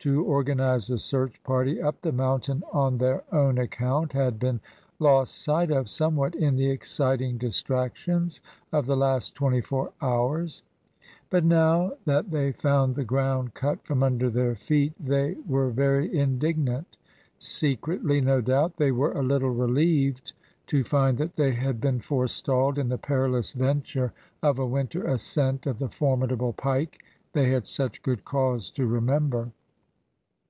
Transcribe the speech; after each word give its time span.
to 0.00 0.22
organise 0.22 0.90
a 0.90 0.98
search 0.98 1.42
party 1.44 1.80
up 1.80 1.98
the 2.02 2.12
mountain 2.12 2.62
on 2.74 2.98
their 2.98 3.24
own 3.34 3.56
account 3.56 4.12
had 4.12 4.38
been 4.38 4.60
lost 4.98 5.34
sight 5.40 5.70
of 5.70 5.88
somewhat 5.88 6.34
in 6.34 6.56
the 6.56 6.68
exciting 6.68 7.38
distractions 7.38 8.42
of 8.70 8.84
the 8.84 8.98
last 8.98 9.34
twenty 9.34 9.62
four 9.62 9.92
hours; 10.02 10.62
but 11.30 11.42
now 11.42 11.90
that 12.04 12.30
they 12.30 12.52
found 12.52 12.94
the 12.94 13.02
ground 13.04 13.54
cut 13.54 13.82
from 13.82 14.02
under 14.02 14.28
their 14.28 14.54
feet 14.54 14.92
they 15.00 15.38
were 15.48 15.70
very 15.70 16.14
indignant. 16.14 16.98
Secretly, 17.38 18.20
no 18.20 18.42
doubt, 18.42 18.76
they 18.76 18.92
were 18.92 19.12
a 19.12 19.22
little 19.22 19.52
relieved 19.52 20.34
to 20.66 20.84
find 20.84 21.16
that 21.16 21.36
they 21.36 21.52
had 21.52 21.80
been 21.80 21.98
forestalled 21.98 22.76
in 22.78 22.90
the 22.90 22.98
perilous 22.98 23.54
venture 23.54 24.12
of 24.42 24.58
a 24.58 24.66
winter 24.66 25.04
ascent 25.06 25.64
of 25.66 25.78
the 25.78 25.88
formidable 25.88 26.52
pike 26.52 27.02
they 27.32 27.48
had 27.48 27.64
such 27.64 28.02
good 28.02 28.22
cause 28.22 28.68
to 28.68 28.84
remember. 28.84 29.50